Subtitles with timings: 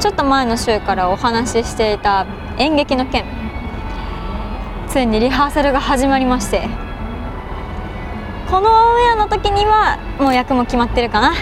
[0.00, 3.26] ちょっと前の週からお話ししていた演劇の件
[4.88, 6.68] ついにリハーサルが始まりまして
[8.50, 11.34] このオンエアの時にはもう役も決まってるかな。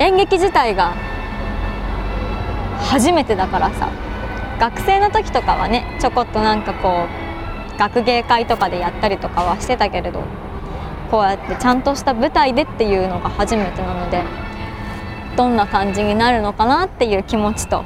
[0.00, 0.94] 演劇自体が
[2.80, 3.88] 初めてだからさ
[4.58, 10.24] 学生の時とかはねちょこっとなんかこう学芸会とかでやったりとかはしてたけれど
[11.12, 14.24] こうやってちゃんとした舞台でっていうのが初めてなので
[15.42, 17.82] どんな感じになるのかなっていう気持ちと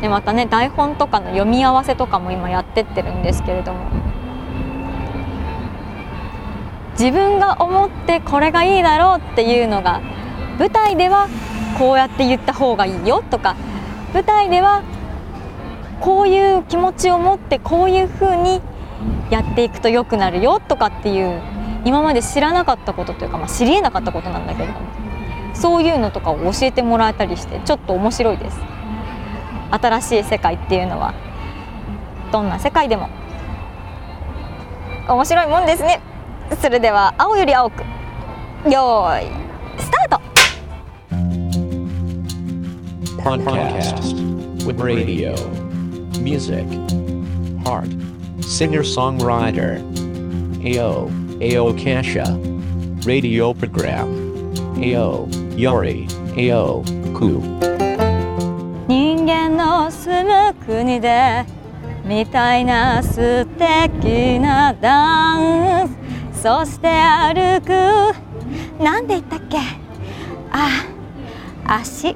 [0.00, 3.90] でまたね台本とかの読み合わせとかも今やってってるんですけれども。
[6.92, 10.00] 自分が思ってこれがいいだろうっていうのが
[10.58, 11.28] 舞台では
[11.78, 13.54] こうやって言った方がいいよとか
[14.12, 14.82] 舞台では
[16.00, 18.60] こういう気持ちを持ってこういうふうに
[19.30, 21.40] やっていくと良くなるよとかっていう
[21.84, 25.07] 今まで知らなかったことというか、まあ、知りえなかったことなんだけれども。
[25.60, 28.58] そういうのとかを教えてもらえたりしてちょっと面白いです。
[29.70, 31.14] 新しい世界っていうのは。
[32.30, 33.08] どんな世界でも。
[35.08, 36.00] 面白いもんですね。
[36.60, 37.80] それでは青より青く。
[38.70, 39.26] よーい
[39.78, 40.20] スタート。
[43.22, 44.14] Podcast
[44.64, 45.34] with radio,
[46.20, 46.66] music,
[47.64, 47.88] heart,
[48.40, 49.82] singer songwriter,
[50.62, 52.24] AO, AO Kasha,
[53.04, 54.08] radio program,
[54.76, 55.28] AO,
[55.58, 56.06] Yori,
[56.36, 56.84] AO,
[57.18, 57.42] Ku.
[58.86, 61.44] 人間の住む国で
[62.04, 65.88] みたいな素敵なダン
[66.32, 66.42] ス。
[66.42, 67.72] そして歩く。
[68.80, 69.58] なんで言ったっけ？
[70.52, 70.86] あ
[71.66, 72.14] 足。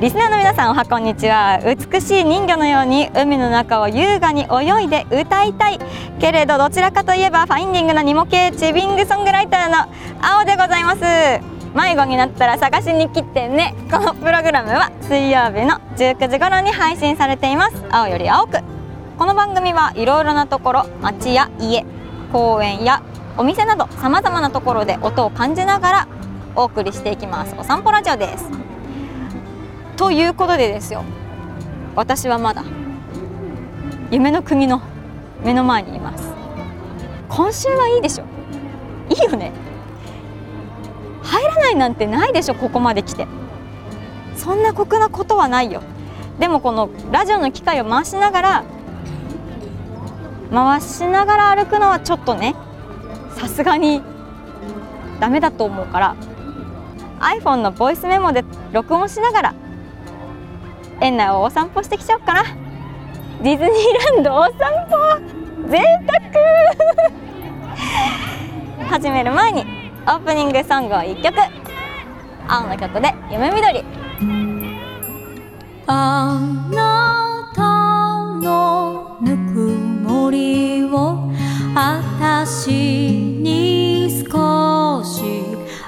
[0.00, 1.60] リスナーの皆さんおはこんにちは。
[1.64, 5.78] 美しい人魚のように海の中を優雅に泳いで歌いたい。
[6.18, 9.88] けれどどちらかといえばファインディングなニモ系チビングソングライターの
[10.20, 11.55] 青でございます。
[11.76, 13.74] 迷子になったら探しに来てね。
[13.90, 17.84] このプログラムは水曜日の19時頃に配信されています。
[17.90, 18.60] 青より青く。
[19.18, 21.84] この番組はいろいろなところ街や家
[22.32, 23.02] 公園や
[23.36, 26.08] お店などさまざまなところで音を感じながら
[26.54, 27.54] お送りしていきます。
[27.58, 28.48] お散歩ラジオです。
[29.98, 31.04] ということでですよ。
[31.94, 32.64] 私はまだ
[34.10, 34.80] 夢の国の
[35.44, 36.32] 目の前にいます。
[37.28, 38.24] 今週はいいでしょ。
[39.10, 39.65] いいよね。
[41.66, 43.26] ないなんてないでしょここまで来て。
[44.36, 45.82] そんな酷なことはないよ。
[46.38, 48.64] でもこのラジオの機械を回しながら
[50.52, 52.54] 回しながら歩くのはちょっとね
[53.36, 54.02] さすがに
[55.18, 56.14] ダメだと思うから
[57.20, 59.54] iPhone のボイスメモで録音しながら
[61.00, 62.42] 園内をお散歩してきちゃおうかな。
[63.42, 63.74] ディズニー
[64.14, 64.52] ランドお散
[64.90, 64.96] 歩。
[65.68, 66.20] 贅沢。
[68.88, 69.75] 始める前に
[70.08, 71.34] オープニングソングを1曲。
[72.46, 73.82] 青の曲で「夢緑」
[75.88, 76.38] あ
[76.70, 77.60] なた
[78.40, 79.58] のぬく
[80.08, 81.28] もりを
[81.74, 85.42] あたしに少し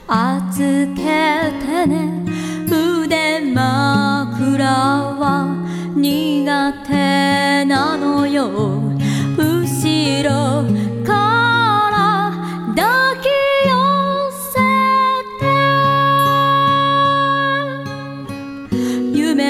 [0.09, 2.25] 預けてね。
[2.69, 5.47] 腕枕は
[5.95, 8.51] 苦手なのよ。
[9.37, 10.58] 後ろ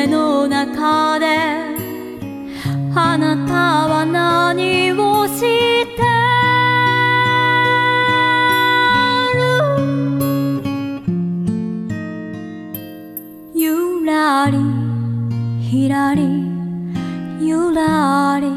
[0.08, 1.26] の中で
[2.94, 3.52] あなた
[3.88, 5.46] は何をして
[9.34, 9.38] る？
[13.54, 14.58] ゆらり
[15.62, 16.22] ひらり
[17.40, 18.48] ゆらり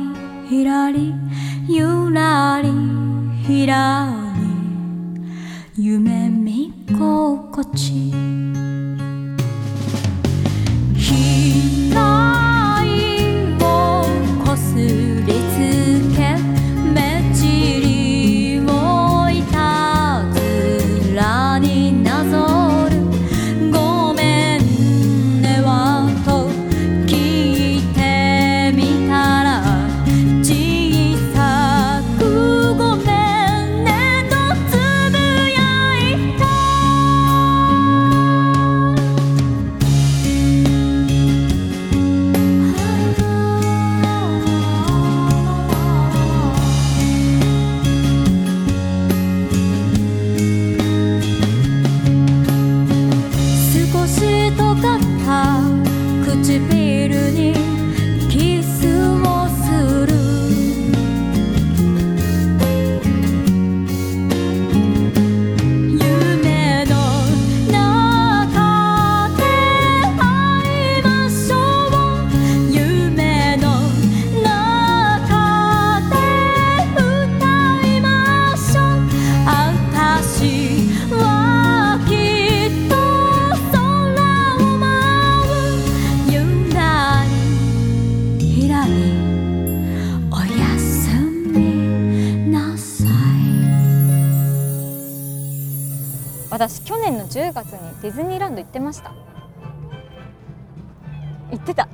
[0.50, 1.14] ひらり
[1.68, 2.70] ゆらり
[3.46, 4.08] ひら
[5.78, 5.84] り。
[5.84, 8.21] 夢見心地。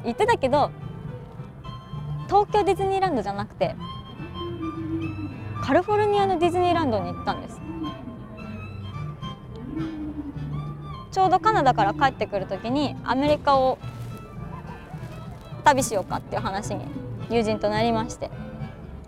[0.07, 0.71] 行ってたけど
[2.27, 3.75] 東京ディズニーランドじゃなくて
[5.61, 7.59] カリフォルニアのディズニーランドに行ったんです。
[11.11, 13.79] ちょうどカナダから帰ってくる時にアメリカを
[15.63, 16.85] 旅しようかっていう話に
[17.29, 18.29] 友人となりまして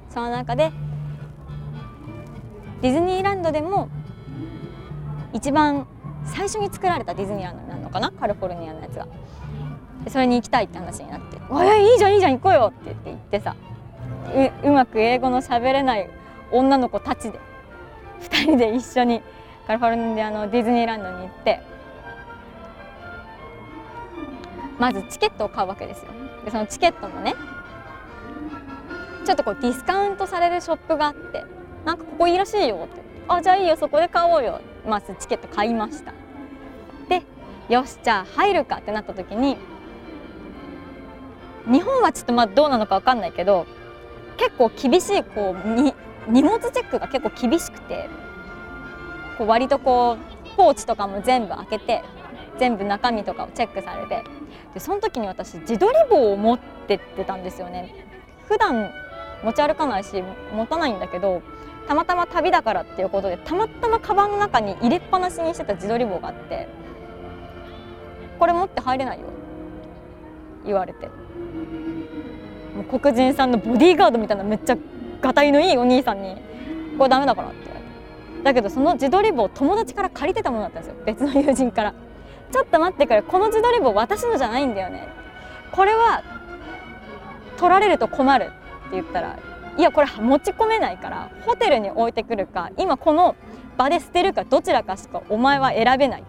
[0.09, 0.71] その中で
[2.81, 3.89] ディズニーランドでも
[5.33, 5.87] 一番
[6.25, 8.11] 最初に作られたディズニーランドになるのかな？
[8.11, 9.07] カリフォルニアのやつが。
[10.09, 13.55] それに行きたいって話になって「おいいいじゃんいいじゃん行こうよ」って言って行ってさ
[14.63, 16.09] ううまく英語の喋れない
[16.51, 17.39] 女の子たちで
[18.21, 19.21] 2人で一緒に
[19.67, 21.61] カリフォルニアのディズニーランドに行って
[24.77, 26.11] まずチケットを買うわけですよ。
[26.45, 27.35] でそのチケットもね
[29.25, 31.43] ちょっとこうディスカウントされるショップがあって
[31.85, 33.01] なんかここいいらしいよって。
[33.27, 34.59] あじゃあいいよそこで買おうよ。
[34.87, 36.13] まずチケット買いました。
[37.07, 37.21] で
[37.67, 39.57] よしじゃあ入るかってなった時に
[41.65, 43.65] 日本はちょっとまあどうなのか分かんないけど
[44.37, 45.93] 結構厳しいこうに
[46.27, 48.09] 荷物チェックが結構厳しくて
[49.37, 52.03] こう割とこうポーチとかも全部開けて
[52.57, 54.23] 全部中身とかをチェックされて
[54.73, 57.93] でその時に私自撮り棒を持ってってたんですよね。
[58.47, 58.91] 普段
[59.43, 60.23] 持ち歩かないし
[60.53, 61.41] 持たないんだけど
[61.87, 66.67] たまたま旅だからっていうことでたまたまカバンの中に入れっぱなしにしてた自撮り棒があって
[68.37, 69.27] これ持って入れないよ
[70.65, 71.09] 言われて。
[72.89, 74.77] 黒人さんのボディーガードみたいなめっちゃ
[75.21, 76.35] がたいのいいお兄さんに
[76.97, 77.89] 「これダメだから」って言われて。
[78.43, 80.95] だけどその自撮り棒友達から借りてたものだったんですよ。
[81.05, 81.93] 別の友人から
[82.51, 83.21] 「ちょっと待ってくれ。
[83.21, 85.07] この自撮り棒私のじゃないんだよね」
[85.71, 86.23] これは
[87.57, 88.53] 取られると困るって
[88.93, 89.37] 言ったら
[89.77, 93.35] いやこれ持ち込めないからホテルに置いてくるか今この
[93.77, 96.23] 場で捨てるかどちらかしかお前は選べない。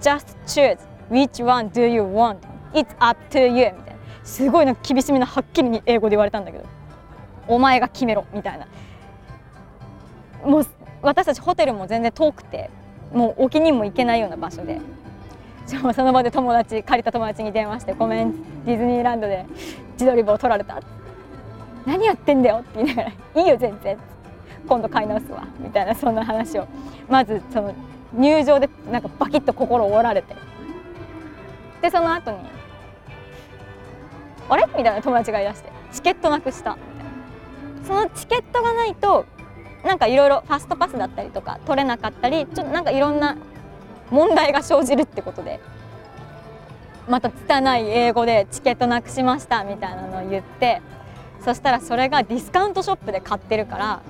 [0.00, 0.78] Just choose
[1.10, 2.38] which one do you want.
[2.72, 3.89] It's up to you みたいな。
[4.30, 6.64] すごいな厳しめなはっきりに英語で言われたんだけど。
[7.48, 8.66] お前が決めろみたいな。
[10.48, 10.66] もう
[11.02, 12.70] 私たちホテルも全然遠くて
[13.12, 14.80] もう沖にも行けないような場所で。
[15.66, 18.32] しかもその場で友達借りた友達に電話して「ごめん
[18.64, 19.46] ディズニーランドで
[19.92, 20.80] 自撮り棒取られた」
[21.86, 23.10] 何やってんだよ」って言いながら
[23.42, 23.96] 「いいよ全然」
[24.66, 25.44] 今度買い直すわ。
[25.58, 26.66] みたいなそんな話を。
[27.08, 27.74] まずその
[28.14, 30.36] 入場でなんかバキッと心を折られて。
[31.82, 32.38] でその後に
[34.50, 39.24] 「あれ?」みたいな友達がいらして「チケットなくした」みたいなそのチケットがないと
[39.84, 43.36] なんかいろいろファストパスだったりとか取れなかったりちょっとなんかいろんな
[44.10, 45.60] 問題が生じるってことで
[47.08, 50.82] また拙い英語でチケットなくしましたみたいなのを言って
[51.44, 54.00] そしたらそれがディスカウントショップで買ってるから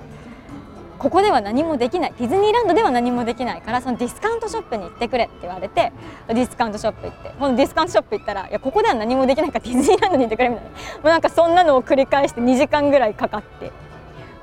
[1.01, 2.13] ここでは何もできない。
[2.19, 5.91] ディズニーランドでは何もできないからそのディスカウントショップに行ってくれって言われて
[6.27, 10.69] ディスカウントショップ行ってこのディスカウントショップ行ったらいやここでは何もできないからディズニーランドに行ってくれみたいな。
[10.69, 13.71] もうなんかそんなのを繰り返して2時間ぐらいかかって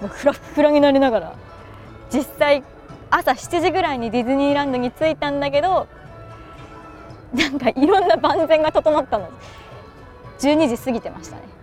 [0.01, 1.35] もうフラフラになりながら
[2.13, 2.65] 実際
[3.11, 5.87] 朝7時ぐらいにディズニーランドに着いたんだけど
[7.35, 9.31] なんかいろんな万全が整ったの。
[10.41, 11.58] 12時過ぎてましたね。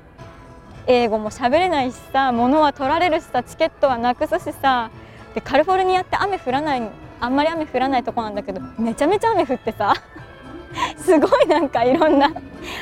[0.87, 4.91] 英語も喋れないしさ物は取られるしさチケットはなくすしさ
[5.33, 6.89] でカリフォルニアって雨降らない
[7.19, 9.93] あんまり雨降らないとこなんだけどめちゃめちゃ雨降ってさ
[10.97, 12.29] すごいなんかいろんな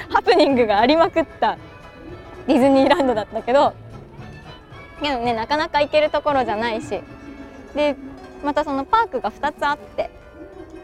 [0.10, 1.58] ハプニングがありまくった。
[2.48, 3.74] ディズニーランドだったけど。
[5.02, 7.02] でもねなかなか行けるところじゃないし。
[7.76, 7.96] で
[8.44, 10.10] またそのパークが2つあって。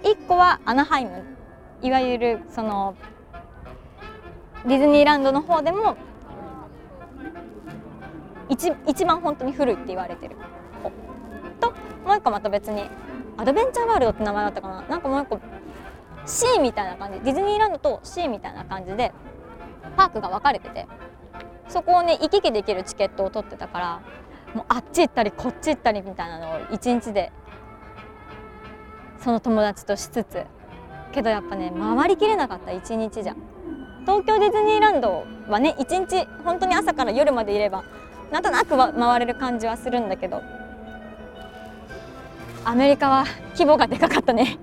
[0.03, 1.23] 1個はアナハイム。
[1.81, 2.95] いわゆるその
[4.65, 5.95] ディズニーランドの方でも
[8.49, 10.35] 一一番本当に古いって言われてる。
[11.59, 11.71] と
[12.05, 12.89] もう一個また別に
[13.37, 14.81] アドベンチャーワールドって名前だったかな。
[14.83, 15.39] なんかもう一個
[16.25, 17.19] C みたいな感じ。
[17.21, 19.11] ディズニーランドと C みたいな感じで
[19.95, 20.87] パークが分かれてて
[21.67, 24.01] そこをね行き来できるチケットを取ってたから
[24.53, 27.31] もうあっち行ったりこっち行ったりみたいなのを一日で
[29.19, 30.45] その友達としつつ
[31.11, 33.35] けどやっぱね回りきれなかった一日じゃ。
[34.01, 37.83] 東京ディズニーランドはね一日本当に朝から夜までいれば
[38.31, 40.41] なんとなく回れる感じはするんだけど。
[42.65, 44.59] アメリカは規模がでかかったね。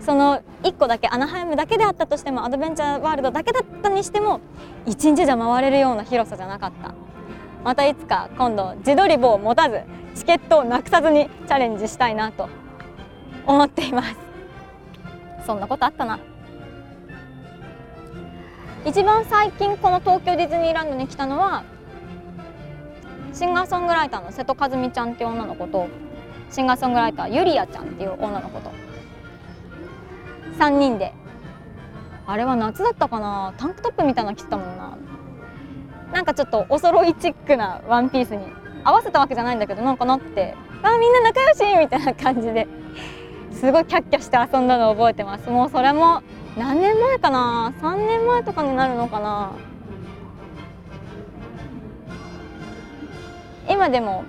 [0.00, 4.40] その1個だけアナハイムだけであったとしてもアドベンチャーワールドだけだったにしても
[4.86, 6.94] 1日じゃ回れるような広さじゃなかった。
[7.64, 9.82] またいつか今度自撮り棒を持たず
[10.14, 12.48] チケットをなくさずにチャレンジしたいなと。
[13.48, 14.14] 思っています。
[15.46, 16.18] そんなことあったな。
[18.84, 21.64] 一番最近この東京ディズニーランドに来たのは
[23.32, 25.88] シンガーソングライターの瀬戸和美ちゃんっていう女の子と
[26.50, 28.70] シンガーソングライターゆりあちゃんっていう女の子と
[30.58, 31.12] 3人で。
[32.26, 33.54] あれは夏だったかな？
[33.56, 34.98] タンクトップみたいなの着てたもんな。
[36.12, 38.42] なんかちょっとお揃いチックなワンピースに
[38.84, 40.54] 合わせたわけじゃないんだけどなんかなって。
[40.82, 42.68] あみんな仲良しみたいな感じで。
[43.52, 45.48] すごいキャッキャして遊んだのを覚えてます。
[45.48, 46.22] もうそれも
[46.56, 49.52] 何年前かな？3年前とかになるのかな？
[53.68, 54.24] 今でも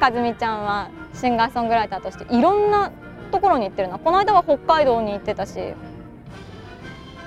[0.00, 2.90] かずみちゃんはシンガーソングライターとしていろんな
[3.30, 3.98] ところに行ってるな。
[3.98, 5.52] この間は北海道に行ってたし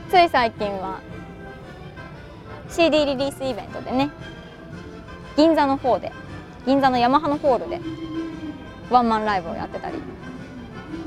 [0.09, 1.01] つい最近は
[2.69, 4.09] CD リリースイベントでね
[5.35, 6.11] 銀座の方で
[6.65, 7.79] 銀座のヤマハのホールで
[8.89, 9.97] ワンマンライブをやってたり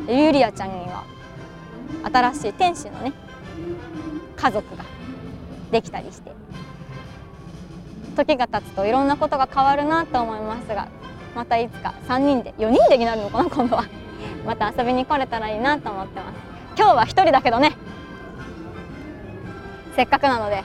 [0.09, 1.05] ゆりあちゃんには
[2.05, 3.13] 新しい天使のね
[4.37, 4.85] 家族が
[5.71, 6.33] できたりして
[8.25, 10.89] 時が経つといろんなことが変わるなと思いますが
[11.35, 13.85] またいつか3人で4人でになるのかな今度は。
[14.45, 16.39] また遊びに来れたらいいなと思ってます。
[16.77, 17.77] 今日は1人だけどね。
[19.97, 20.63] せっかくなので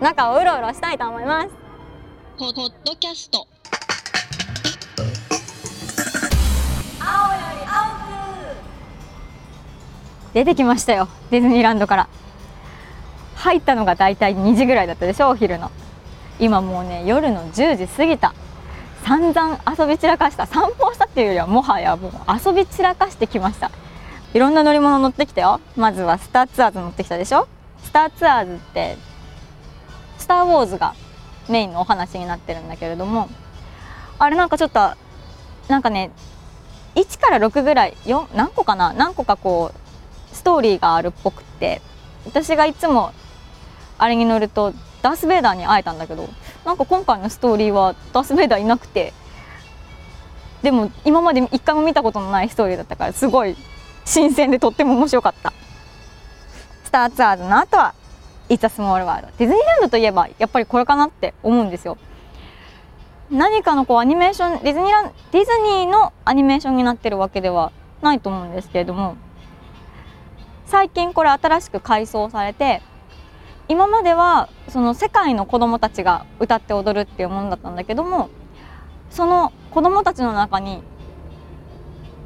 [0.00, 1.48] 中をうろうろしたいと思います。
[2.38, 3.46] ポッドキャスト。
[10.32, 11.08] 出てきましたよ。
[11.30, 12.08] ディズニーランドから
[13.44, 15.70] 入ったのがだいたい2時ぐらいだったでしょお昼の。
[16.40, 18.34] 今もうね夜の10時過ぎた。
[19.04, 20.46] 散々遊び散らかした。
[20.46, 23.70] 散歩したっていうよりはもはやもう遊び散らかしてきました。
[24.32, 25.60] いろんな乗り物乗ってきたよ。
[25.76, 27.46] まずはスターツアーズ乗ってきたでしょ。
[27.82, 28.96] スターツアーズって
[30.16, 30.94] スター・ウォーズが
[31.50, 33.28] メインのお話になってるんだけれども
[34.18, 34.94] あれなんかちょっと
[35.68, 36.10] なんかね
[36.94, 37.96] 1から6ぐらい
[38.34, 38.94] 何個かな？
[38.94, 41.82] 何個かこうストーリーがあるっぽくって
[42.24, 43.12] 私がいつも
[44.04, 46.28] あれに乗るとダース・ベイダーに会えたんだけど
[46.66, 49.14] なんか今回のストーリーはダース・ベイダーいなくて
[50.62, 53.56] でも今まで一回も見たことのないストーリーだったからすごい
[54.04, 55.54] 新鮮でとっても面白かった。
[56.84, 57.94] スターツアーズの後は
[58.50, 61.96] 「It's a Small World」ディズニーランドといえばやっぱりこれかなって思うんですよ。
[63.30, 69.16] 何かのこうアニメーションディズニーランディズニーのアニメーションになってるわけではないと思うんですけれども
[70.66, 72.82] 最近これ新しく改装されて
[73.68, 78.28] 今まではその世界の子どもたちが歌って踊るっていうものだったんだけども
[79.10, 80.82] その子どもたちの中に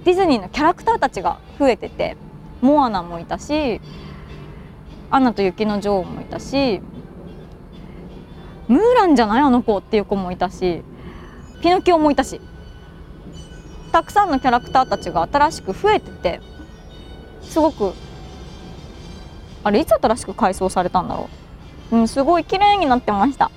[0.04, 2.16] ディズニーのキャラクターたちが増えてて
[2.60, 3.80] モアナもいたし
[5.10, 6.80] 「アナと雪の女王」もいたし
[8.66, 10.82] ムーランじゃないあの子っていう子もいたし
[11.62, 12.40] ピノキオもいたし
[13.92, 16.40] たくさんのキャラクターたちが新しく増えてて
[17.42, 17.94] すごく
[19.64, 21.28] あれいつ新しく改装されたんだろ
[21.90, 23.50] う、うん、すごい綺麗になってました。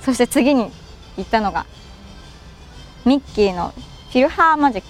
[0.00, 0.70] そして次に
[1.16, 1.66] 行ったのが
[3.04, 3.72] ミッキーの
[4.10, 4.88] フィルハーマジック。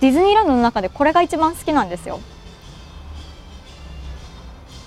[0.00, 2.20] ディズニーランドの中でこれが一番好きなんですよ。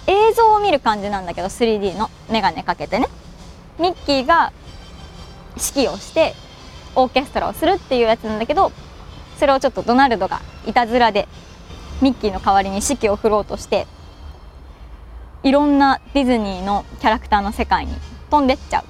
[0.08, 2.10] 映像を見る感じなんだけど 3D の。
[2.30, 3.08] 眼鏡かけてね。
[3.80, 4.52] ミッキーが
[5.56, 6.34] 指揮をして
[6.96, 8.72] オーケストラをするっていうやつなんだけど
[9.38, 11.28] それをちょっとドナルドがいたずらで
[12.02, 13.88] ミッキーの代わりに指揮を振ろうとして
[15.44, 17.94] いろんなディズニーのキャラクターの世界に
[18.30, 18.86] 飛んでっちゃう。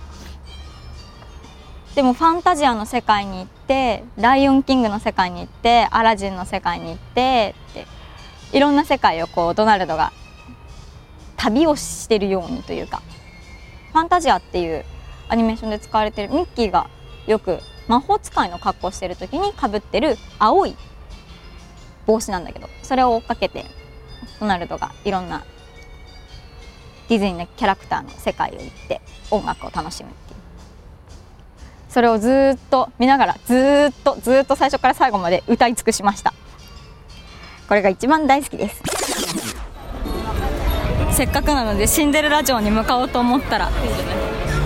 [1.95, 7.85] でもファンタジアの世界に行ってライオンキングの世界に行ってアラジンの世界に行ってって
[8.53, 10.13] いろんな世界をこうドナルドが
[11.35, 13.01] 旅をしてるようにというか
[13.91, 14.85] ファンタジアっていう
[15.27, 16.89] アニメーションで使われてるミッキーが
[17.27, 20.77] よく魔法使いの格好してる時にかぶってる青い
[22.05, 23.65] 帽子なんだけどそれを追っかけて
[24.39, 25.43] ドナルドがいろんな
[27.09, 30.39] ディズニーのキャラクターの世界を行って音楽を楽しむっていう。
[31.89, 36.33] それをずっと見ながらずっとずっと最初から最後まで歌い尽くしました。
[37.67, 38.81] これが一番大好きです。
[41.11, 43.69] せっかくなのでシンデレラ城に向かおうと思ったら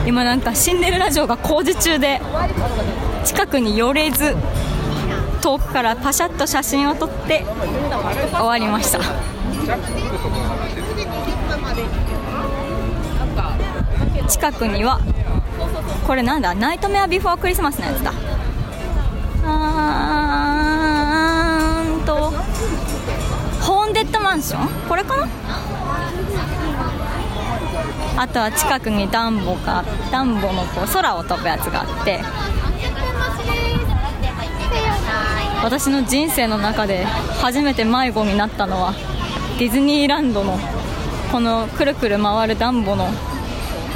[0.05, 2.21] 今なんかシンデレラ城が工事中で
[3.23, 4.35] 近くに寄れず
[5.45, 7.45] 遠くからパシャッと写真を撮って
[8.31, 8.99] 終わりました。
[14.27, 14.99] 近くには
[16.07, 16.55] これなんだ？
[16.55, 18.11] ナイトメアビフォークリスマスのやつだ。
[19.45, 22.31] あーんと
[23.63, 24.67] ホーンデッドマンション？
[24.89, 25.27] これかな？
[28.17, 32.23] あとは近くにダンボがダンボのこう空を飛ぶやつがあって
[35.63, 38.93] 私の人生の中で初めて迷子になったのは
[39.57, 40.57] ディズニーランドの
[41.31, 43.07] このくるくる回るダンボの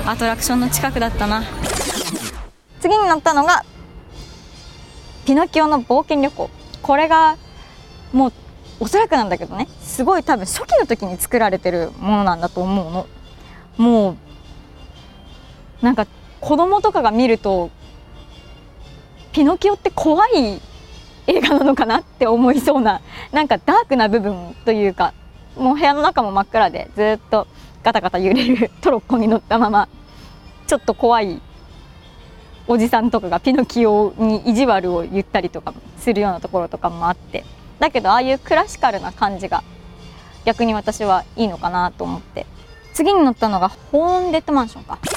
[0.05, 1.43] アトラクションの近くだったな。
[2.79, 3.63] 次に乗ったのが
[5.25, 6.49] ピノキオの冒険旅行。
[6.81, 7.37] これが
[8.13, 8.33] もう
[8.79, 13.07] おそらくなんだけどねすごい多分初期の時に作られてるものなんだと思うの。
[13.77, 14.17] も
[15.81, 16.07] うなんか
[16.41, 17.69] 子供とかが見ると
[19.31, 20.61] ピノキオって怖い
[21.29, 25.13] 映画なのかなって思いそうななんかダークな部分というか
[25.55, 27.47] もう部屋の中も真っ暗でずっと
[27.83, 29.87] ガタガタ揺れるトロッコに乗ったまま
[30.67, 31.41] ちょっと怖い
[32.67, 37.45] おじさんとかがピノキオに意地悪を言ったりとかするようなところとかもあって
[37.79, 39.63] だけどああいうクラシカルな感じが
[40.45, 42.45] 逆に私はいいのかなと思って。
[42.99, 44.99] 次に乗ったのがホーンデッドマンションか。
[45.01, 45.09] ち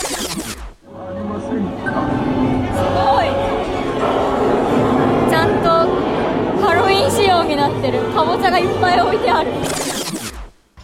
[7.42, 9.50] ロウィン仕様になってるかぼちゃがいっぱい置いてある。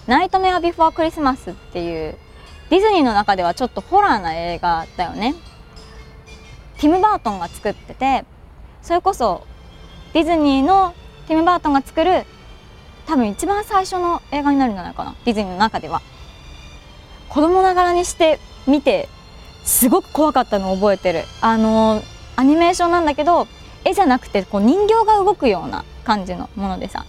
[0.07, 2.17] ナイトメアビフォークリスマスっていう
[2.71, 5.35] ディズニーの中ではちょっとホラーな映画だよね。
[6.81, 8.25] ティム・バートンが作ってて
[8.83, 9.47] それこそ
[10.13, 10.95] ディズニーの
[11.27, 12.25] ティム・バートンが作る
[13.07, 15.15] 多分一番最初の映画になるんじゃないかな。
[15.25, 16.03] ディズニーの中では。
[17.29, 19.09] 子供ながらにして見て
[19.65, 21.25] すごく怖かったのを覚えてる。
[21.41, 22.03] あの
[22.37, 23.47] アニメーションなんだけど
[23.85, 27.05] 絵じゃなくてこう人形が動くような感じのものでさ。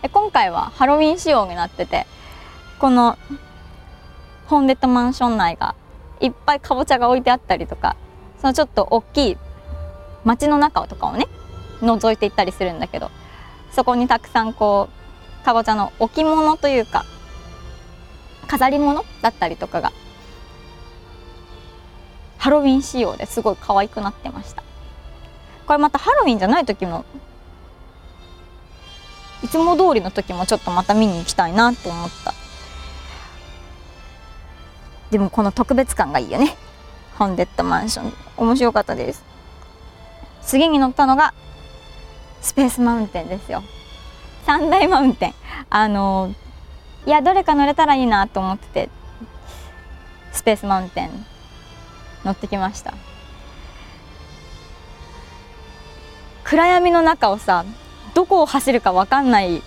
[0.00, 2.06] で今回はハロウィン仕様になってて
[2.78, 3.18] この
[4.46, 5.74] ホンデッドマンション内が
[6.20, 7.94] いっぱいかぼちゃが置いてあったりとか
[8.40, 9.36] そのちょっと大きい
[10.24, 11.26] 街の中とかをね
[11.82, 13.10] 覗いていったりするんだけど
[13.72, 14.88] そこにたくさんこ
[15.42, 17.04] うかぼちゃの置物というか
[18.46, 19.92] 飾り物だったりとかが
[22.38, 24.62] ハロウィン仕様ですごい可愛くなってました。
[25.66, 27.04] これまたハロウィンじゃない時も
[29.42, 32.34] いつも通りの時もちょっとまた見に行きたいなと思った。
[35.10, 36.56] でもこの特別感がいいよね。
[37.16, 38.12] ホンデッドマンション。
[38.36, 39.24] 面白かったです。
[40.42, 41.34] 次に乗ったのが
[42.40, 43.62] スペースマウンテンですよ。
[44.44, 45.34] 三大マウンテン。
[45.70, 46.34] あの
[47.06, 48.90] いやどれか乗れたらいいなと思ってて
[50.32, 51.26] スペースマウンテン
[52.24, 52.94] 乗ってきました。
[56.44, 57.64] 暗闇の中をさ
[58.18, 59.62] どこを走るか分かんない。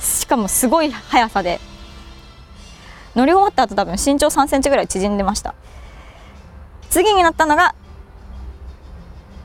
[0.00, 1.60] しかもすごい速さで。
[3.14, 5.54] 乗り終わった後多分身長3センチぐらい縮んでました。
[6.90, 7.76] 次になったのが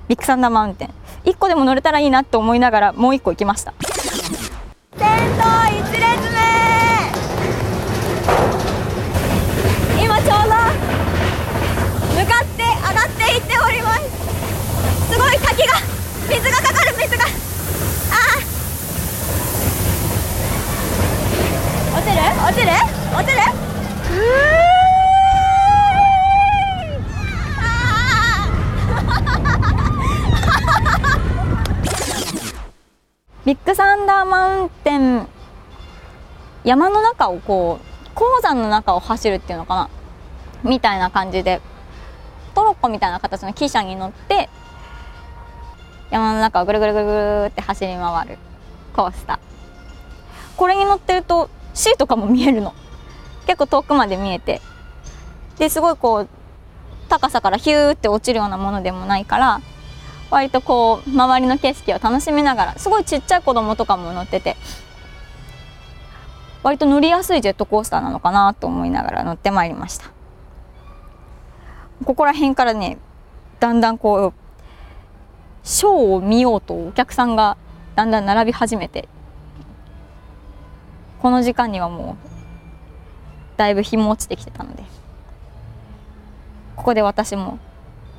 [0.07, 0.89] ビッグサンダーマウンテン。
[1.25, 3.71] 1個でも乗れたらいいなと思いながらもう1個行きました。
[3.77, 3.85] 先
[4.97, 6.01] 頭1列
[6.33, 6.41] 目。
[10.03, 10.33] 今ちょうど
[12.19, 14.01] 向かって上がっていっております。
[15.13, 15.75] すごい滝が
[16.27, 22.25] 水がかかる水があー落ちる？
[22.45, 22.71] 落ちる？
[23.15, 23.39] 落ちる？
[33.45, 35.27] ビッグサンダーマウンテン
[36.63, 39.89] 山の中をこう鉱山の中を走るっていうのか
[40.63, 40.69] な？
[40.69, 41.61] みたいな感じで
[42.53, 44.49] トロッコみたいな形の汽車に乗って
[46.11, 48.37] 山の中をぐるぐるぐるぐるって走り回る
[48.93, 49.39] コースター。
[50.57, 52.73] これに乗ってると C とかも見えるの。
[53.45, 54.61] 結構遠くまで見えて。
[55.57, 56.27] ですごいこう
[57.07, 59.61] 高さからヒューって落ちるようなものでもないから
[60.29, 64.55] 割とこう周りの景色を楽しみながらすごいちっちゃい子供とかも乗ってて
[66.63, 70.11] 割と乗りやすいジェットコースターなのかなと思いながら乗ってまいりました。
[72.05, 72.97] ここら辺からね
[73.59, 74.33] だんだんこう
[75.63, 77.57] ショーを見ようとお客さんが
[77.95, 79.09] だんだん並び始めて
[81.21, 84.83] この時間にはもうだいぶ日も落ちてきてたので
[86.75, 87.59] ここで私も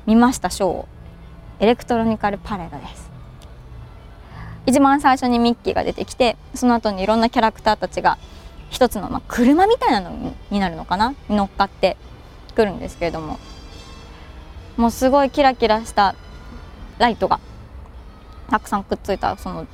[0.05, 0.87] 見ましたショーを。
[1.61, 3.11] エレクトロニカルパレードです。
[4.65, 8.17] 一番最初にミッキーが出てきてその後にいろんなキャラクターたちが
[8.69, 11.97] 一つの、まあ、車みたいなのになるのかな乗っかって
[12.55, 13.39] くるんですけれども
[14.77, 16.15] もうすごいキラキラした
[16.99, 17.39] ライトが
[18.49, 19.65] たくさんくっついたその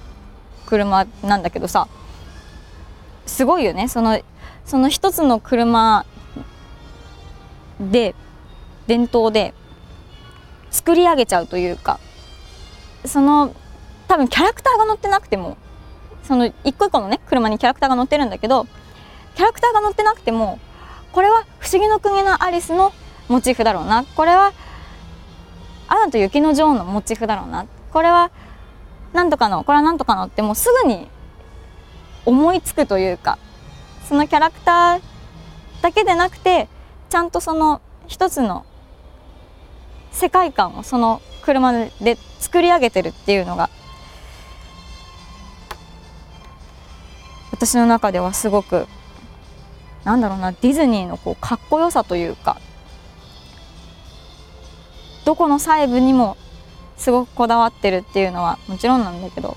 [0.66, 1.88] 車なんだけどさ
[3.28, 3.88] すごいよね。
[3.88, 4.20] その
[4.66, 6.06] その一つの車
[7.80, 8.16] で
[8.88, 9.54] 伝統で
[10.72, 12.00] 作り上げちゃうというか
[13.06, 13.54] その
[14.08, 15.58] 多分キャラクターが乗ってなくても
[16.24, 18.66] その一個一個のね車にキャラクターが乗ってるんだけど
[19.36, 20.60] キャラクターが乗ってなくても
[21.12, 22.92] これは「不思議の国のアリス」の
[23.30, 24.04] モチーフだろうな。
[24.04, 24.54] これは
[25.88, 27.66] 「アナと雪の女王」のモチーフだろうな。
[27.94, 28.32] これは
[29.14, 31.08] なんとかのこれはなんとかのってもうすぐに
[32.28, 33.40] 思いつくというか
[34.08, 35.02] そのキャラクター
[35.82, 36.68] だけでなくて
[37.10, 38.66] ちゃんとその一つの
[40.12, 43.70] 世界観をその車で作り上げてるっていうのが
[47.52, 48.88] 私の中ではすごく
[50.04, 52.60] なんだろうなディズニーのこうかっこよさというか
[55.24, 56.36] どこの細部にも
[56.98, 59.56] すごくこだわってるっていうのはもちろんなんだけど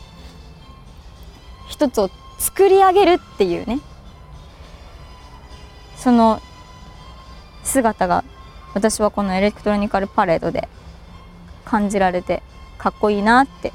[1.68, 3.79] 一つを作り上げるっていうね。
[5.96, 6.40] その
[7.62, 8.24] 姿が
[8.74, 10.68] 私はこのエレクトロニカルパレードで
[11.66, 12.42] 感じられて
[12.79, 13.72] かっこいいなって。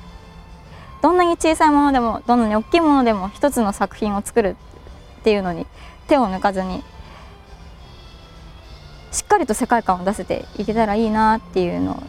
[1.04, 4.56] どんなに小さいものでもどんなに大きいものでも一つの作品を作る
[5.20, 5.68] っていうのに
[6.08, 6.84] 手を抜かずに
[9.12, 12.04] しっかりと世界観を出せていけたらいいなっていうのを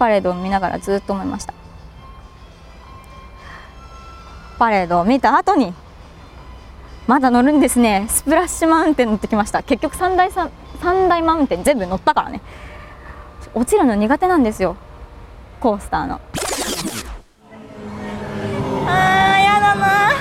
[0.00, 1.54] パレードを見ながらずっと思いました。
[4.58, 5.72] パレードを見た後に
[7.06, 8.06] まだ乗るんですね。
[8.10, 9.62] スプラッシュマウンテン乗ってきました。
[9.62, 10.50] 結局三大三
[11.08, 12.42] 大マウンテン全部乗ったからね。
[13.54, 14.76] 落ちるの苦手なんですよ。
[15.60, 16.20] コースターの。
[18.86, 20.12] あーやだな。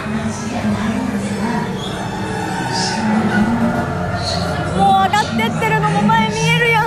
[4.78, 6.86] もう上がってってるのも前見えるやん。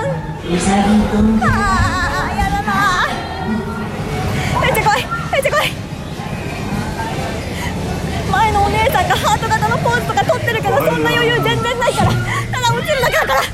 [8.70, 12.12] お姉さんがハート型のポーズとか撮ってるけどそんな余裕全然ないから。
[12.12, 13.40] ただ落ちるだけだから。
[13.40, 13.50] めっ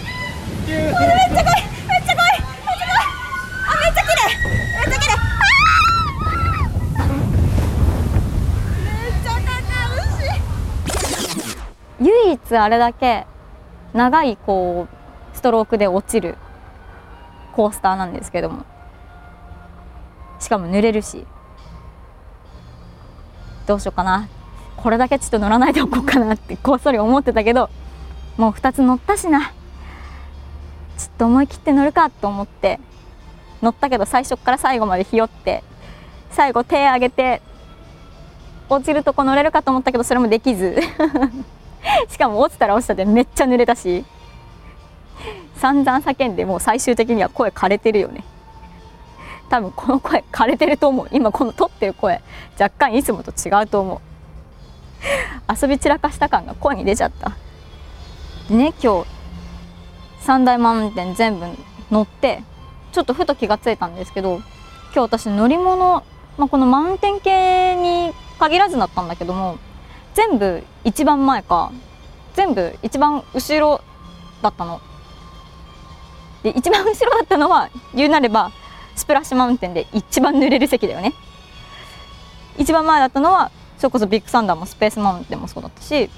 [0.76, 1.24] ちゃ怖い。
[1.26, 1.64] めっちゃ怖い。
[1.96, 3.08] めっちゃ怖い。
[3.64, 4.20] あめっちゃ綺麗
[4.76, 5.14] めっちゃ綺麗
[6.98, 7.08] あー
[9.00, 12.04] めっちゃ楽しい。
[12.04, 13.26] 唯一あれだけ
[13.94, 14.36] 長い。
[14.36, 14.96] こう
[15.36, 16.36] ストロークで落ちる
[17.54, 18.66] コースターなんですけども
[20.40, 21.26] しかも濡れるし
[23.66, 24.28] どうしようかな
[24.76, 27.70] これだけちょっと乗らないでおこうかなって こっそり思ってたけど
[28.36, 29.52] もう2つ乗ったしな。
[30.98, 32.80] ちょっと思い切って乗るかと思って
[33.60, 35.62] 乗ったけど最初から最後までひよって
[36.30, 37.42] 最後手上げて
[38.68, 40.78] 落ちるとこ乗れるかと思ったけどそれもできず。
[42.08, 44.04] しかも落ちたら落ちたでめっちゃ濡れたし。
[45.56, 48.24] 散々叫んでもう最終的には声枯れてるよね。
[49.48, 51.08] 多分この声枯れてると思う。
[51.12, 52.20] 今この撮ってる声
[52.58, 54.00] 若干いつもと違うと思う。
[55.62, 57.32] 遊び散らかした感が声に出ちゃった
[58.48, 59.06] でね今日
[60.20, 61.46] 三大マウンテン全部
[61.90, 62.42] 乗って
[62.92, 66.02] ちょっとふと気がついたんですけど今日私乗り物、
[66.38, 69.58] まあ、このマウンテン系に限らずだったんだけども
[70.14, 71.70] 全部一番前か
[72.34, 73.80] 全部一番後ろ
[74.42, 74.80] だったの。
[76.42, 78.52] で一番後ろだったのは言うなれば
[78.94, 81.12] スプラッシュマウンテンで一番濡れる席だよね。
[82.58, 86.10] 一番前だったのはそれこそビッグサンダーもスペースマウンテンもそうだったし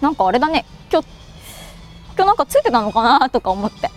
[0.00, 0.64] なんかあれだね。
[0.90, 1.08] 今日
[2.16, 3.90] 今日なんかついてたのかなとか思って。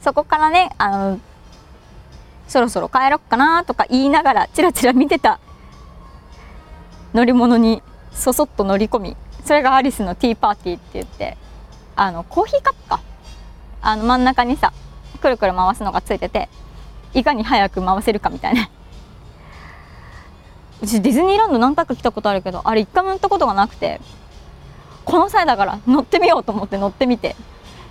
[0.00, 1.20] そこからねあの
[2.46, 5.40] そろそろ帰ろっかなとか言いながらチラチラ見てた
[7.12, 11.36] 乗り物にそそっと乗り込みそれがアリスのティーパーティーって言って
[11.96, 13.00] あのコーヒーカップか。
[13.80, 14.72] あの真ん中にさ
[15.20, 16.48] くるくる回すのがついてて
[17.14, 18.68] いかに早く回せるかみたいな。
[20.80, 24.00] うちディズニーランド何回か来たことあるけどあれ一回も乗ったことがなくて
[25.04, 27.34] この際だから乗ってみようと思って乗ってみて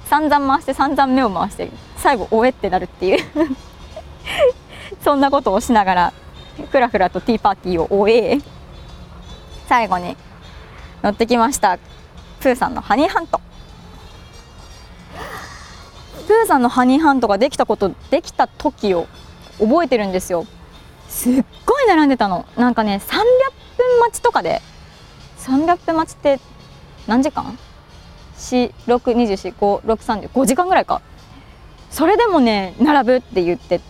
[0.06, 3.26] 散々回して散々目を回して最後おえってなるっていう。
[5.04, 6.14] そんなことをしながら
[6.70, 8.40] ふらふらとティーパーティーを終え
[9.68, 10.16] 最後に
[11.04, 11.78] 乗ってきました
[12.40, 13.42] プーさんのハニーハント。
[16.28, 19.08] プーさんのハニーハントができたことできた時を
[19.60, 20.46] 覚えてるんですよ。
[21.18, 22.46] すっごい並んでたの。
[22.56, 23.24] なんかね300
[23.76, 24.62] 分待ちとかで
[25.40, 26.40] 300分待ちって
[27.08, 27.58] 何時間
[28.38, 31.02] ?462456305 時間ぐらいか。
[31.90, 33.82] それでもね並ぶって言って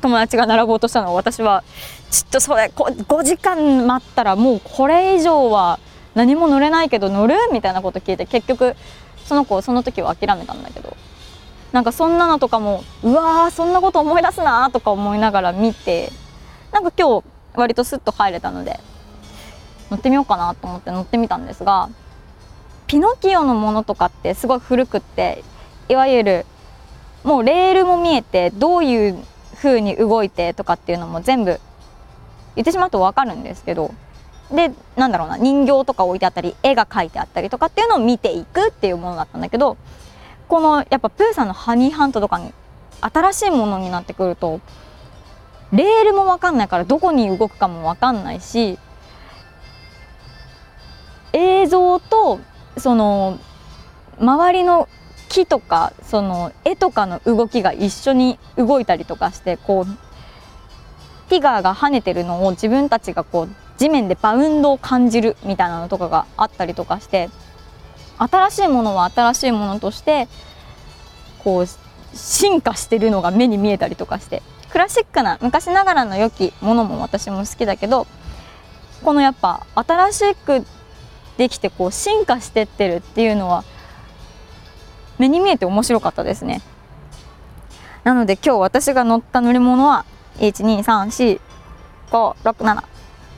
[0.00, 1.12] 友達が並ぼうとしたの。
[1.12, 1.62] を私は
[2.10, 5.78] ちょっとそれ5時間待ったらもうこれ以上は
[6.14, 7.36] 何も乗れないけど乗る？
[7.52, 8.76] みたいなこと聞いて結局
[9.26, 10.96] その子その時は諦めたんだけど。
[11.74, 16.12] なんかそんなのとかもうわーそんなこと思い出すなとか思いながら見て
[16.70, 18.78] なんか今日割とスッと入れたので
[19.90, 21.90] 乗ってみようかなと思って乗ってみたんですが
[22.86, 25.42] ピノキオのものとかってすごい古くって
[25.88, 26.46] いわゆる
[27.24, 29.18] もうレールも見えてどういう
[29.56, 31.58] 風に動いてとかっていうのも全部
[32.54, 33.92] 言ってしまうと分かるんですけど
[34.48, 39.76] でなんだろうな人形とか置いてあったり絵が描いてあったりとかっていうのを見ていくっていうものだったんだけど
[40.54, 42.54] このやっぱプーさんのハニーハントとかに
[43.00, 44.60] 新しいものになってくると
[45.72, 48.78] レールも分かんないからどこに動くかも分かんないし
[51.32, 52.38] 映像と
[52.76, 53.40] その
[54.20, 54.88] 周りの
[55.28, 59.86] 木とかその絵とかの動きが一緒に動いたりとかしてこう
[61.30, 67.28] ティガーが跳ねてるのを自分たちがこう地面でバウンドを感じるみたいなのとかがあったりとかして
[68.18, 70.28] 新しいものは新しいものとして
[71.38, 78.06] こう進化してるのが目に見えたりとかしてクラシックな昔ながらの良きものも私も好きだけど
[79.02, 80.64] このやっぱ新しく
[81.36, 83.64] できてこう進化してってるっていうのは
[85.18, 86.60] 目に見えて面白かったですね。
[88.02, 90.04] なので今日私が乗った乗り物は
[90.38, 91.40] 1 2 3 4
[92.10, 92.84] 5 6 7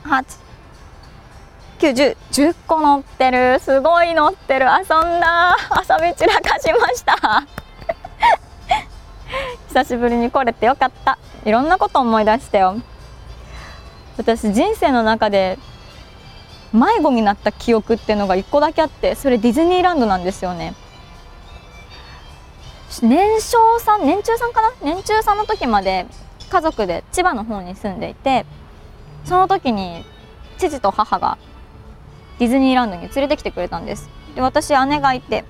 [0.03, 0.46] 8
[1.91, 3.59] 10個乗ってる。
[3.59, 4.65] すごい乗ってる。
[4.65, 5.55] 遊んだ。
[5.89, 7.45] 遊び散らかしました。
[9.67, 11.17] 久しぶりに来れてよかった。
[11.45, 12.77] いろんなこと思い出したよ。
[14.17, 15.59] 私人生の中で
[16.73, 20.73] 迷子になった記憶っていうのが1個だけあってそれディズニーランドなんですよね。
[23.01, 24.71] 年少さん年中さんかな？
[24.81, 26.07] 年中さんの時まで
[26.49, 28.45] 家族で千葉の方に住んでいて
[29.25, 30.03] その時に
[30.57, 31.37] 父と母が
[32.39, 34.09] ディズニーランドに連れてきてくれたんです。
[34.35, 35.43] で私姉がいて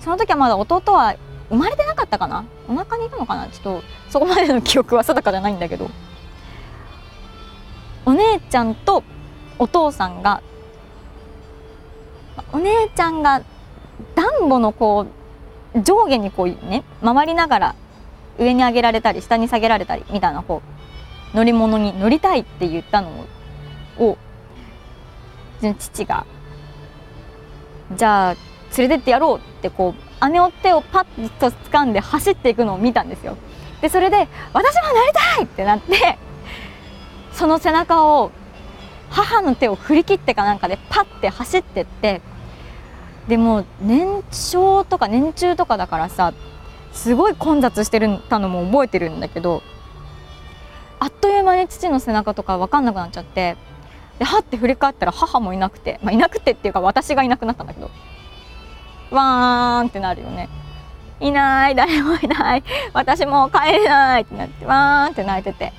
[0.00, 1.16] その時はまだ弟は
[1.48, 2.44] 生まれてなかったかな？
[2.68, 3.48] お腹にいたのかな？
[3.48, 5.90] ちょっとそこまでの記憶は定かじゃないんだけど。
[8.04, 9.02] お姉ちゃんと
[9.58, 10.40] お父さんが
[12.52, 13.42] お姉ちゃんが
[14.14, 15.06] ダンボのこ
[15.74, 17.74] う上下にこうね回りながら
[18.38, 20.62] 上に上げられたり下に下げられたりみたいなこ
[21.34, 23.26] う乗り物に乗りたいって言ったの
[23.98, 24.16] を
[25.74, 26.26] 父が
[27.94, 28.36] じゃあ
[28.76, 33.36] 連れてってやろうってこう姉の手をパッと掴んで走っていくのを見たんですよ。
[33.80, 36.18] でそれで私も乗りたいってなって
[37.32, 38.30] その背中を
[39.10, 42.22] 母の手を振り切ってかなんかでパッて走ってって
[43.28, 46.32] でも年少とか年中とかだからさ
[46.92, 49.62] すごい混雑してるたのも覚えてるんだけど
[50.98, 53.56] あっという間に父の背中とか分かんなくなっちゃって
[54.18, 57.90] ではって振り返ったら母もいなくて、まあ、いなくてっていうか私がいなくなったんだけど
[59.10, 60.48] わーんってなるよね。
[61.20, 62.64] いない誰もいない。
[62.92, 65.72] 私もう帰れないってなってわーんって泣いてて。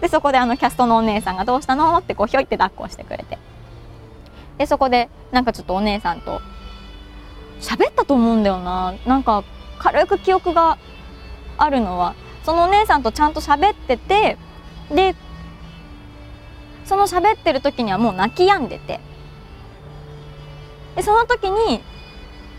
[0.00, 3.38] でそこであのキャストのお姉さんが「どうしたの?」ってこうひょいって抱っこしてくれて。
[4.58, 6.40] でそこでなんかちょっとお姉さんと
[7.60, 8.94] 喋ったと思うんだよな。
[9.06, 9.44] なんか
[9.78, 10.78] 軽く記憶が
[11.58, 14.36] あるのはそのお姉さんとちゃんと喋ってて
[14.90, 15.14] で
[16.92, 19.00] その喋ってる時にはもう泣き止んでて
[20.94, 21.80] でその時に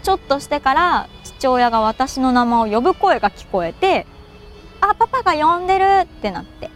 [0.01, 4.07] ちょっとしてから父親が私の名前を呼ぶ声が聞こえて
[4.81, 6.71] 「あパパが呼んでる!」ってなって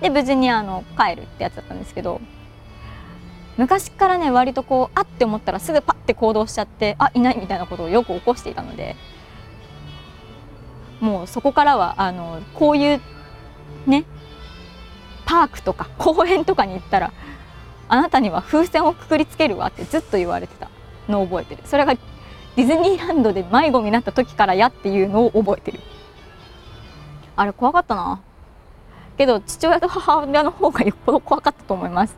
[0.00, 2.20] で無事にあの帰るってやつだったんですけど
[3.56, 8.94] 昔からね割とこうあって思ったらすぐパッて行動しちゃってあいないみたいなことをよく起こしていたので
[11.00, 13.00] もうそこからはあのこういう
[13.86, 14.04] ね
[15.30, 17.12] パークとか公園とかに行ったら
[17.88, 20.68] あなたには風船をくくりつけるわってずっと言われてた。
[21.08, 21.62] のを覚えてる。
[21.64, 25.80] それがディズニーランドで迷子になった時からやっていうのを覚えてる。
[27.36, 28.20] あれ怖かったな。
[29.18, 32.16] けど父親と母親の方がよっぽど怖かったと思います。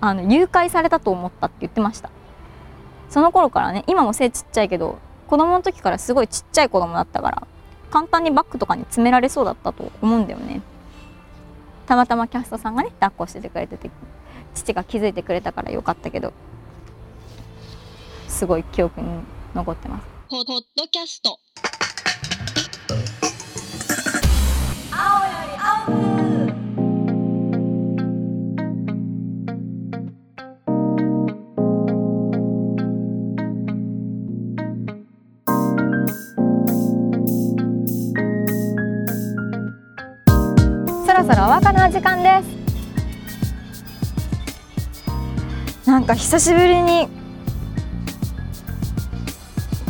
[0.00, 2.10] あの誘拐されたと思ったって言ってました。
[3.08, 4.98] その頃からね今も背ちっちゃいけど
[5.28, 7.46] 子供の時からすごいちっちゃい子供だったから
[7.90, 10.62] 簡単にバッグとかに詰められそうだったと思うんだよね。
[11.86, 13.90] たまたまキャストさんがね抱っこしててくれてて
[14.54, 16.32] 父が気づいてくれたからよかったけど
[18.28, 19.08] すごい記憶に
[19.54, 20.06] 残ってます。
[20.28, 21.38] ポッドキャスト。
[41.22, 42.42] ろそろお別れの時間で
[45.84, 45.88] す。
[45.88, 47.08] なんか久しぶりに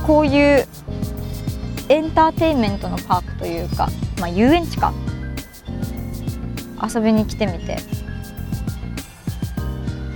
[0.07, 0.67] こういう
[1.89, 4.93] エンターテインメントのパークというか、まあ、遊園地か
[6.83, 7.79] 遊びに来てみて。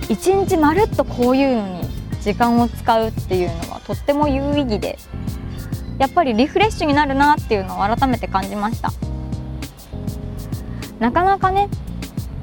[0.09, 1.81] 一日まるっとこういうのに
[2.21, 4.97] 時間を使うっていうのはとっても有意義で
[5.99, 8.93] やっぱりリフレッシュになるなっていうのを改めて感じました。
[10.99, 11.69] なかなかね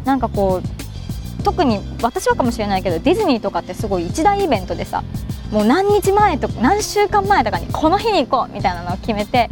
[0.05, 5.03] なんかこう特に私はかもしれないけどディズニーとかってすごい一大イベントでさ
[5.51, 9.51] もう何日前とか何週間前とかにこの日に行こうみたいなのを決めて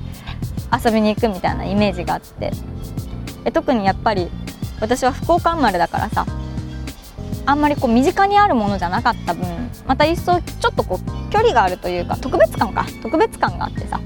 [0.72, 2.52] 遊びに行くみたいなイメージがあって。
[3.44, 4.28] で特にやっぱり
[4.80, 6.26] 私は福岡生まれだからさ
[7.44, 9.44] あんまりこう身近にあるものじゃなかった分
[9.86, 14.00] また一層ちょっとこう距離があるというか特別感か特別感があってさ。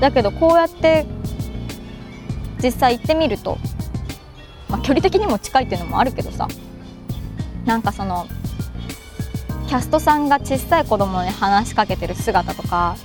[0.00, 1.06] だけどこうやって
[2.64, 3.58] 実際行ってみると、
[4.70, 6.48] まあ、距離的にも近いっていうのもあるけどさ
[7.66, 8.26] なんかその
[9.68, 12.96] キャストさんが小さい子供に話しかけてる姿とか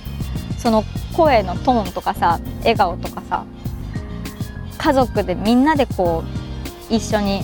[0.58, 0.82] その
[1.14, 3.44] 声のトーンとかさ笑顔とかさ
[4.78, 6.24] 家族でみんなでこ
[6.90, 7.42] う一緒に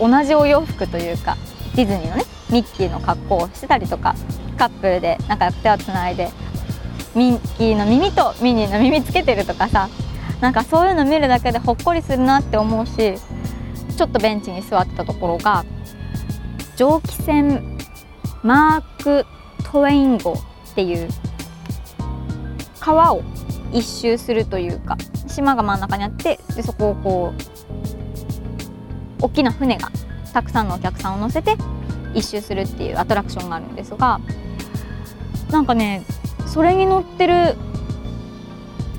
[0.00, 1.36] 同じお洋服というか
[1.76, 4.16] ディズニーのねミッキーの格好をしてたりとか
[4.58, 6.30] カップルで仲良く手をつないで
[7.14, 9.88] ミッキーの耳とミニーの耳つけてるとかさ
[10.40, 13.14] なんかそういうの見るだけでほっこりするなって思うし
[13.96, 15.64] ちょっとベンチに座ってたところが
[16.76, 17.62] 蒸気船
[18.42, 19.26] マーク・
[19.70, 21.08] トウェイン号っていう
[22.80, 23.22] 川を
[23.72, 27.34] 一周するというか島が真ん中にあってでそこをこ
[29.20, 29.90] う大きな船が
[30.32, 31.56] たくさんのお客さんを乗せて
[32.12, 34.20] 一周するっていうアトラクションがあるんですが
[35.50, 36.04] なんかね
[36.46, 37.56] それに乗ってる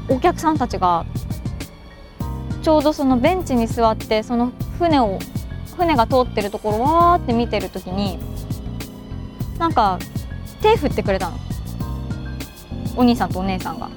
[0.09, 1.05] お客さんたちが
[2.61, 5.19] ちょうどそのベンチに座ってその船を
[5.77, 8.17] 船が通ってるところをわーって見てる時に
[9.57, 9.99] なんか
[10.61, 11.37] 手振ってくれたの。
[12.97, 13.89] お兄さんとお姉さんが。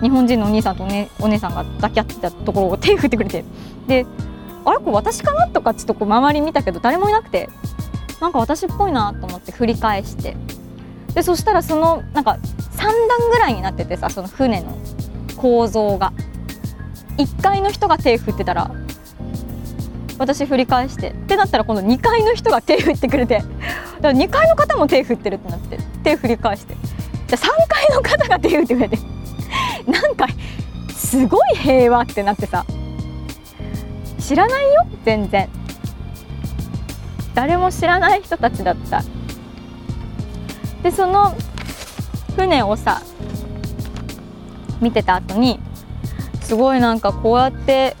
[0.00, 3.44] 日本人のお兄さんとお,、ね、お姉さんが抱き合ってたところを手振ってくれて。
[3.86, 4.06] で
[4.64, 7.48] あれこれ私かなとかちょっとこう周り見たけど誰もいなくて。
[8.20, 10.36] なんか私っぽいなと思って振り返して。
[11.14, 12.38] でそしたらそのなんか
[12.76, 14.76] 3段ぐらいになっててさその船の
[15.36, 16.12] 構造が。
[17.16, 18.72] 1階の人が手振ってたら
[20.18, 23.48] 私振り返してってなったら今度2階の人が手振ってくれてだか
[24.00, 26.74] ら2階の方も手振ってるってなって手振り返して。
[27.28, 28.98] じゃあ3階の方が手振ってくれて
[29.86, 30.26] なんか
[30.92, 32.64] すごい平和ってなってさ。
[34.18, 34.86] 知らないよ？
[35.04, 35.48] 全然。
[37.34, 39.02] 誰も知らない人たちだった。
[40.82, 41.34] でその
[42.36, 43.02] 船をさ
[44.80, 45.60] 見てた後に
[46.42, 47.96] すごいなんかこうやって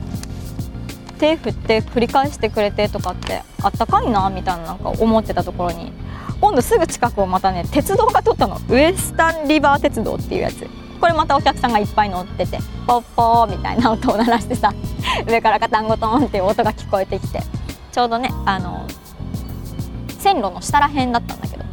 [1.18, 5.92] 手振って繰り返してくれてとかってあったかいなみたいななんか思ってたところに
[6.40, 8.60] 今度すぐ近くをまたね鉄道が通ったの。
[8.68, 10.68] ウエスタンリバー鉄道っていうやつ。
[11.00, 14.72] これまたお客さんがいっぱい乗っててポッポーみたいな音を鳴らしてさ
[15.28, 17.42] 上からガタンゴトンっていう音が聞こえてきて
[17.92, 18.86] ちょうどねあの
[20.18, 21.64] 線路の下らへんだったんだけど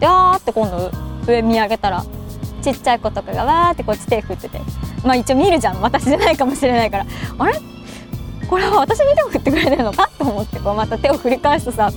[0.00, 0.90] でわーって今度
[1.32, 2.04] 上見上げたら
[2.62, 4.60] ちっちゃい子とかがわーってこっち手振ってて。
[5.04, 5.80] まあ一応見るじゃん。
[5.80, 7.06] 私じゃないかもしれないから。
[7.38, 7.60] あれ？
[8.48, 9.92] これは私に手を振ってくれてるの？
[9.92, 11.90] かと思ってこうまた手を振り返すとさ。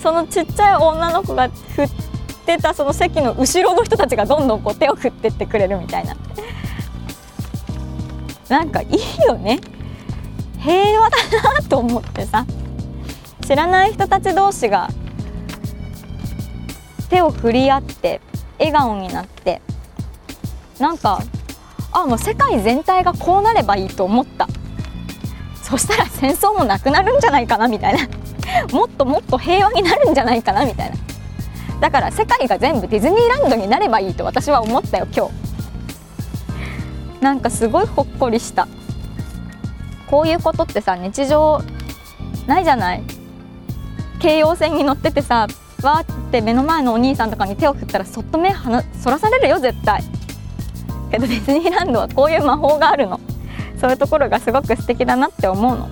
[0.00, 1.90] そのちっちゃい女の子が振っ
[2.44, 6.14] てたその席の後ろの人たちがどんどんこう手を振ってってくれるみたいな。
[8.48, 9.60] なんかいいよね。
[10.58, 11.16] 平和だ
[11.54, 12.44] なと思ってさ。
[13.46, 14.88] 知らない人たち同士が
[17.10, 18.20] 手を振り合って
[18.58, 19.60] 笑顔になって
[20.78, 21.20] なんか
[21.92, 24.48] あもう世界全体がこうなればいいと思った。
[25.62, 28.00] そしたら戦争もなくなるんじゃないかなみたいな。
[28.76, 30.96] もっともっと平和になるんじゃないかなみたいな。
[31.80, 35.32] だから世界が全部ディズニーランドになればいいと私は思ったよ今日。
[37.22, 38.66] なんかすごいほっこりした。
[40.10, 41.62] こういうことってさ日常
[42.46, 43.02] ないじゃない。
[44.18, 45.46] 京葉線に乗っててさ
[45.84, 50.02] わーって目の前のお兄さんとかに手を振ったらそっと目はそらされるよ絶対。
[51.10, 53.20] けどディズニーランドはこういう魔法があるの。
[53.78, 55.88] そういうところがすごく素敵だなって思うの。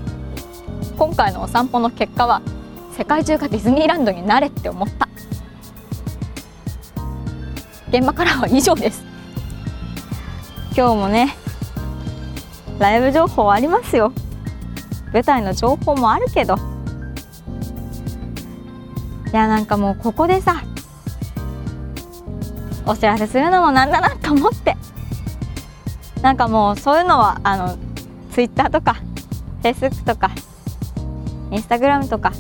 [0.96, 2.42] 今回のお散歩の結果は
[2.96, 5.09] 世界中がディズニーランドになれって思った。
[7.90, 9.05] 現場からは以上です。
[10.74, 11.36] 今日もね
[12.78, 14.12] ライブ情報ありますよ。
[15.12, 16.72] 舞台の情報もあるけど。
[19.33, 20.62] いやなんかもうここでさ
[22.87, 24.76] お知らせするのもなんだなと思って。
[26.22, 27.76] なんかもうそういうのはあの
[28.30, 30.30] ツイッターとかフェイスブックとか
[31.51, 32.33] インスタグラムとか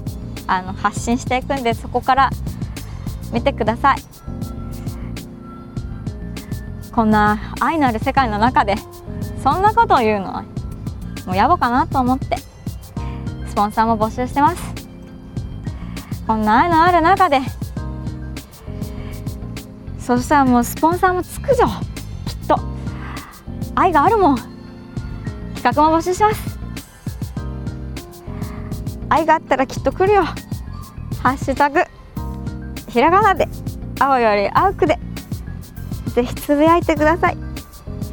[0.46, 2.30] あの発信していくんでそこから
[3.32, 3.98] 見てください。
[6.92, 8.76] こんな愛のある世界の中で
[9.42, 10.42] そんなことを言うのは
[11.26, 12.36] もう野暮かなと思って
[13.48, 14.81] スポンサーも募集してます。
[16.26, 17.40] こんな愛のある中で。
[19.98, 21.78] そしたらもうスポンサーもつくじゃんきっ
[22.48, 22.58] と。
[23.74, 24.36] 愛があるもん。
[25.54, 26.58] 企画も募集します。
[29.08, 30.24] 愛があったらきっと来るよ。
[30.24, 31.82] ハッシュタグ。
[32.88, 33.48] ひらがなで。
[34.00, 34.98] 青より青くで。
[36.14, 37.36] ぜひつぶやいてください。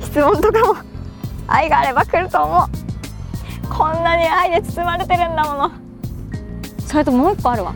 [0.01, 0.75] 質問とかも。
[1.47, 2.69] 愛があれば来ると思う。
[3.67, 5.71] こんなに愛で包まれてるんだもの。
[6.85, 7.73] それともう一個あるわ。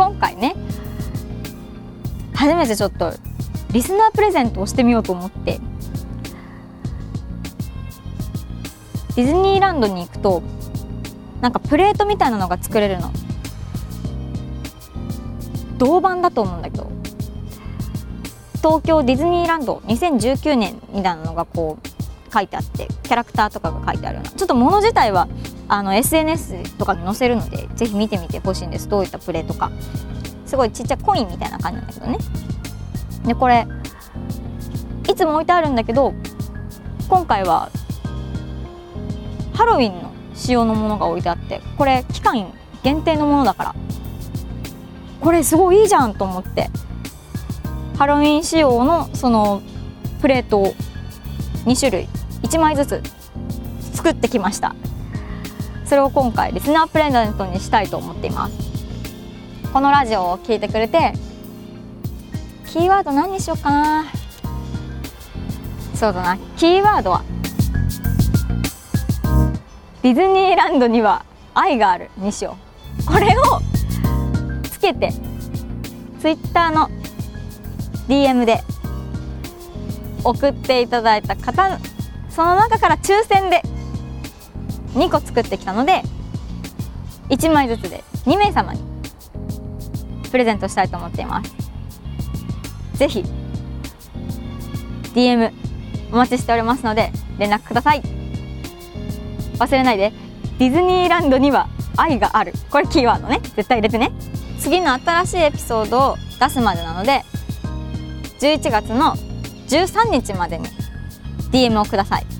[0.00, 0.56] 今回ね
[2.32, 3.12] 初めてちょっと
[3.70, 5.60] リスナープレゼントをしてみようと思って。
[9.14, 10.42] ディズニーランドに行くと
[11.42, 13.12] なんかプレートみたいなのが作れるの。
[15.76, 16.90] 銅板だと思うんだけど。
[18.56, 25.28] 東京ディズニーランド2019年みたいなのがこう書いてあってキャラクターとかが書いてあるようなちょっと物自体は
[25.72, 28.88] あの SNS とかに載せるのでぜひ見てみてほしいんです。
[28.88, 29.70] どういったプレートか。
[30.44, 32.18] すごいちっちゃいコインみたいな感じなんだけどね。
[33.24, 33.68] でこれ
[35.08, 36.12] いつも置いてあるんだけど
[37.08, 37.70] 今回は
[39.54, 42.52] ハロウィンの仕様のものが置いてあってこれ期間
[42.82, 43.74] 限定のものだから。
[45.20, 46.68] これすごいいいじゃんと思って。
[47.96, 49.62] ハロウィン仕様のその
[50.20, 50.74] プレートを
[51.66, 52.08] 2種類
[52.42, 53.02] 1枚ずつ
[53.92, 54.74] 作ってきました。
[55.90, 58.54] それを今回リスナープレゼントにしたいと思っています。
[59.72, 61.14] このラジオを聞いてくれて
[62.64, 64.04] キーワード何にしようかな？
[65.96, 66.38] そうだな。
[66.56, 67.24] キーワードは
[70.02, 71.24] ディズニーランドには
[71.54, 72.56] 愛があるにしよ
[73.00, 73.04] う。
[73.04, 73.60] これを
[74.62, 75.10] つけて
[76.20, 76.88] ツイッターの
[78.06, 78.62] DM で
[80.22, 81.80] 送っていただいた方
[82.28, 83.60] その中から抽選で
[84.94, 86.02] 2個作ってきたので
[87.28, 88.80] 1枚ずつで2名様に
[90.30, 91.54] プレゼントしたいと思っています。
[92.94, 93.24] ぜひ
[95.14, 95.52] DM
[96.12, 98.02] お待ちしておりますので連絡ください。
[99.58, 100.12] 忘れないで
[100.58, 102.52] ディズニーランドには愛がある。
[102.70, 103.40] これキーワードね。
[103.56, 104.12] 絶対入れてね。
[104.58, 107.24] 次の新しいエピソードを出すまでなので
[108.40, 109.14] 11月の
[109.68, 110.66] 13日までに
[111.50, 112.39] DM をください。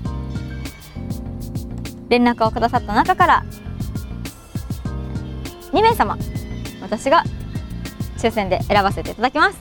[2.11, 3.45] 連絡をくださった中から
[5.71, 6.17] 2名様
[6.81, 7.23] 私が
[8.17, 9.57] 抽選で選ばせていただきます。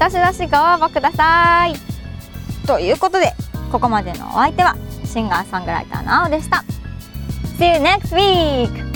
[0.00, 1.74] どしどしご応募ください。
[2.66, 3.34] ということで
[3.70, 6.64] ここまでのお相手はシンガーソングライターの青でした。
[7.58, 8.89] See you next week!